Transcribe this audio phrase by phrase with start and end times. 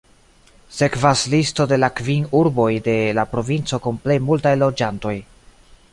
[0.77, 5.17] Sekvas listo de la kvin urboj de la provinco kun plej multaj loĝantoj.